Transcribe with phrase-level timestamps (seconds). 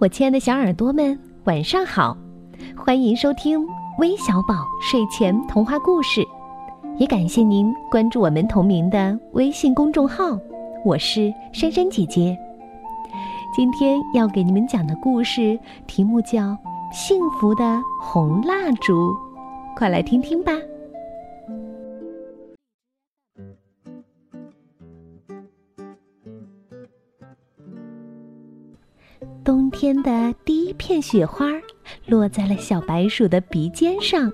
[0.00, 2.16] 我亲爱的小耳朵们，晚上好！
[2.76, 3.64] 欢迎收听
[4.00, 6.26] 微小宝睡前童话故事，
[6.98, 10.36] 也感谢您关注我们同名的微信公众号。
[10.84, 12.36] 我是珊珊姐姐。
[13.54, 16.40] 今天要给你们讲的故事题目叫
[16.92, 19.10] 《幸福的红蜡烛》，
[19.76, 20.52] 快来听听吧。
[29.44, 31.46] 冬天的第一片雪花
[32.06, 34.32] 落在了小白鼠的鼻尖上。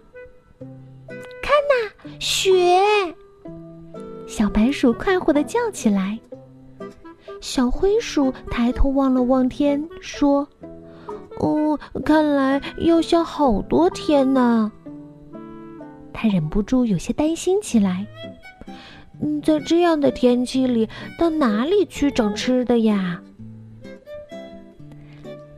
[1.42, 2.80] 看呐，雪！
[4.28, 6.16] 小白鼠快活的叫起来。
[7.40, 10.46] 小灰鼠抬头望了望天，说
[11.40, 14.70] ：“哦，看来要下好多天呢。”
[16.14, 18.06] 他忍不住有些担心起来。
[19.20, 23.20] 嗯，在这样的天气里，到哪里去找吃的呀？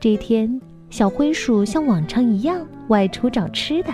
[0.02, 3.92] 这天，小灰鼠像往常一样外出找吃的，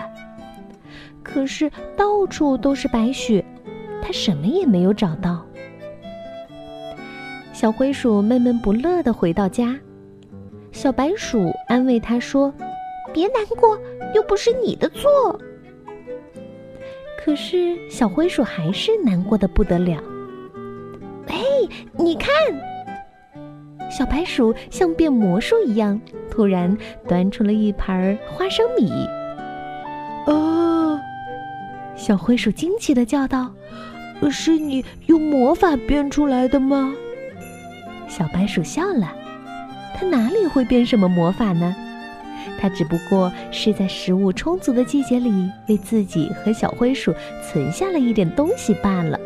[1.23, 3.45] 可是到处都是白雪，
[4.01, 5.45] 它什么也没有找到。
[7.53, 9.79] 小灰鼠闷闷不乐地回到家，
[10.73, 12.51] 小白鼠安慰它说
[13.13, 13.79] ：“别难过，
[14.15, 15.39] 又不是你的错。”
[17.23, 20.03] 可是小灰鼠还是难过的不得了。
[21.27, 21.45] 哎，
[21.99, 22.33] 你看！
[23.91, 26.01] 小白鼠像变魔术一样，
[26.31, 28.91] 突然端出了一盘花生米。
[30.27, 31.01] 啊！
[31.97, 33.51] 小灰鼠惊奇的叫道
[34.31, 36.95] ：“是你用魔法变出来的吗？”
[38.07, 39.13] 小白鼠笑了，
[39.95, 41.75] 它哪里会变什么魔法呢？
[42.61, 49.19] 它只不过是在食物充足的季节里，为自己和小灰鼠存下了一点东西罢了。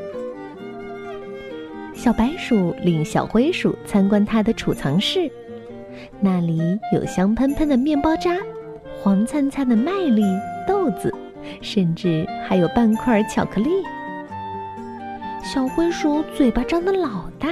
[2.02, 5.30] 小白鼠领小灰鼠参观它的储藏室，
[6.18, 6.60] 那里
[6.92, 8.38] 有香喷喷的面包渣、
[9.00, 10.24] 黄灿灿的麦粒、
[10.66, 11.14] 豆子，
[11.60, 13.70] 甚至还有半块巧克力。
[15.44, 17.48] 小灰鼠嘴巴张得老大，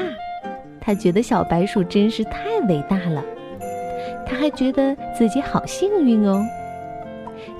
[0.80, 3.24] 它觉得小白鼠真是太伟大了。
[4.26, 6.44] 它还觉得自己好幸运哦。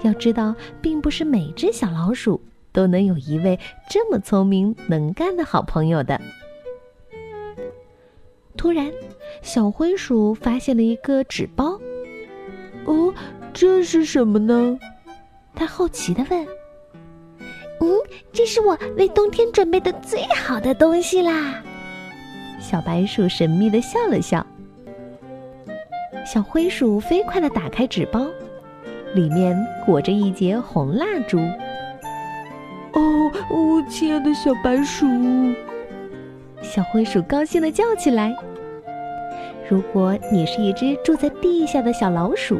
[0.02, 2.40] 要知道，并不是每只小老鼠
[2.72, 6.20] 都能有一位这么聪明能干的好朋友的。
[8.60, 8.92] 突然，
[9.40, 11.80] 小灰鼠发现了一个纸包。
[12.84, 13.10] 哦，
[13.54, 14.78] 这是什么呢？
[15.54, 16.46] 它好奇的问。
[17.80, 17.88] “嗯，
[18.34, 21.62] 这是我为冬天准备的最好的东西啦。”
[22.60, 24.46] 小白鼠神秘的笑了笑。
[26.26, 28.26] 小灰鼠飞快的打开纸包，
[29.14, 29.56] 里面
[29.86, 31.38] 裹着一节红蜡烛。
[32.92, 35.06] 哦，哦，亲爱的小白鼠！
[36.60, 38.36] 小灰鼠高兴的叫起来。
[39.70, 42.58] 如果你是一只住在地下的小老鼠，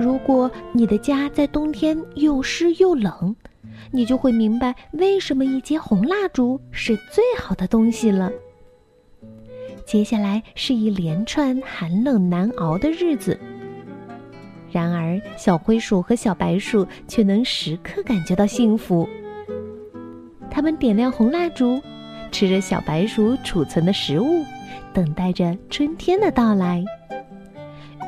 [0.00, 3.36] 如果你的家在冬天又湿又冷，
[3.90, 8.32] 你就会明白为什么一节红蜡烛是最好的东西了。
[9.84, 13.38] 接下来是一连串寒冷难熬的日子，
[14.72, 19.06] 然而小灰鼠和小白鼠却能时刻感觉到幸福。
[20.50, 21.78] 他们点亮红蜡烛，
[22.30, 24.44] 吃着小白鼠储存的食物。
[24.92, 26.82] 等待着春天的到来。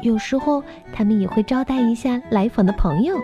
[0.03, 0.63] 有时候，
[0.93, 3.19] 他们也会招待一下来访的朋友。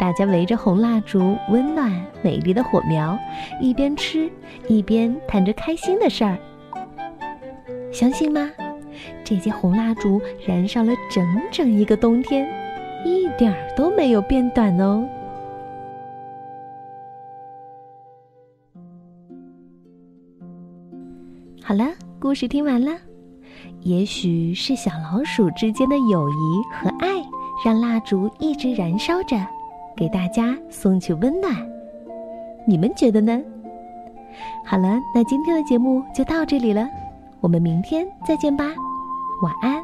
[0.00, 3.18] 大家围着红蜡烛，温暖美丽的火苗，
[3.60, 4.30] 一边吃
[4.66, 6.38] 一边谈着开心的事儿。
[7.92, 8.50] 相信吗？
[9.22, 12.46] 这些红蜡烛燃烧了整整一个冬天，
[13.04, 15.06] 一点儿都没有变短哦。
[21.66, 21.86] 好了。
[22.20, 22.92] 故事听完了，
[23.82, 27.22] 也许是小老鼠之间的友谊和爱，
[27.64, 29.36] 让蜡烛一直燃烧着，
[29.94, 31.54] 给大家送去温暖。
[32.66, 33.42] 你们觉得呢？
[34.64, 36.88] 好了，那今天的节目就到这里了，
[37.40, 38.64] 我们明天再见吧，
[39.42, 39.82] 晚安。